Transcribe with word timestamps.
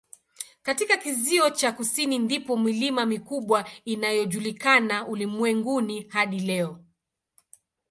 Katika 0.63 0.97
kizio 0.97 1.49
cha 1.49 1.71
kusini 1.71 2.19
ndipo 2.19 2.57
milima 2.57 3.05
mikubwa 3.05 3.67
inayojulikana 3.85 5.07
ulimwenguni 5.07 6.01
hadi 6.01 6.39
leo. 6.39 6.79